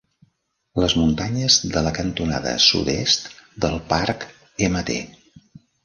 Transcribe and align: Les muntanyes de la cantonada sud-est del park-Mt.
Les 0.83 0.95
muntanyes 1.01 1.57
de 1.77 1.85
la 1.89 1.93
cantonada 1.99 2.55
sud-est 2.71 3.31
del 3.67 3.79
park-Mt. 3.95 4.95